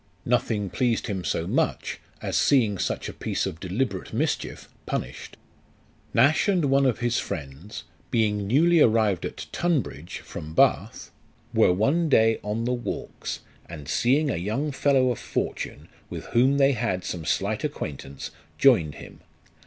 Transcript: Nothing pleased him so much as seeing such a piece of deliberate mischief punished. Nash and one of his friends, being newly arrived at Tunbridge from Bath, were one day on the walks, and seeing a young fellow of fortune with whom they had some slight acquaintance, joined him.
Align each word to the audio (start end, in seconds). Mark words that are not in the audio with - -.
Nothing 0.25 0.71
pleased 0.71 1.05
him 1.05 1.23
so 1.23 1.45
much 1.45 1.99
as 2.23 2.35
seeing 2.35 2.79
such 2.79 3.07
a 3.07 3.13
piece 3.13 3.45
of 3.45 3.59
deliberate 3.59 4.11
mischief 4.13 4.67
punished. 4.87 5.37
Nash 6.11 6.47
and 6.47 6.65
one 6.65 6.87
of 6.87 7.01
his 7.01 7.19
friends, 7.19 7.83
being 8.09 8.47
newly 8.47 8.79
arrived 8.79 9.25
at 9.25 9.45
Tunbridge 9.51 10.21
from 10.21 10.55
Bath, 10.55 11.11
were 11.53 11.71
one 11.71 12.09
day 12.09 12.39
on 12.41 12.63
the 12.63 12.73
walks, 12.73 13.41
and 13.69 13.87
seeing 13.87 14.31
a 14.31 14.37
young 14.37 14.71
fellow 14.71 15.11
of 15.11 15.19
fortune 15.19 15.87
with 16.09 16.25
whom 16.33 16.57
they 16.57 16.71
had 16.71 17.03
some 17.05 17.23
slight 17.23 17.63
acquaintance, 17.63 18.31
joined 18.57 18.95
him. 18.95 19.19